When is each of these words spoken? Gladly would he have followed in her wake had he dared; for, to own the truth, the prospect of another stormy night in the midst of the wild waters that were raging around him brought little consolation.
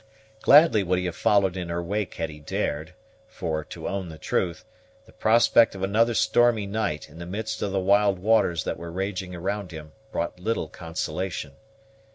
Gladly 0.41 0.81
would 0.81 0.97
he 0.97 1.05
have 1.05 1.15
followed 1.15 1.55
in 1.55 1.69
her 1.69 1.83
wake 1.83 2.15
had 2.15 2.31
he 2.31 2.39
dared; 2.39 2.95
for, 3.27 3.63
to 3.65 3.87
own 3.87 4.09
the 4.09 4.17
truth, 4.17 4.65
the 5.05 5.11
prospect 5.11 5.75
of 5.75 5.83
another 5.83 6.15
stormy 6.15 6.65
night 6.65 7.07
in 7.07 7.19
the 7.19 7.27
midst 7.27 7.61
of 7.61 7.71
the 7.71 7.79
wild 7.79 8.17
waters 8.17 8.63
that 8.63 8.79
were 8.79 8.91
raging 8.91 9.35
around 9.35 9.69
him 9.71 9.91
brought 10.11 10.39
little 10.39 10.67
consolation. 10.67 11.51